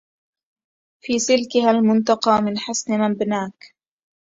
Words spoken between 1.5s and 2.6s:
المنتقى من